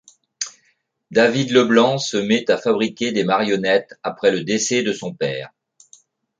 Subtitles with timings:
[1.11, 5.51] David Leblanc se met à fabriquer des marionnettes après le décès de son père.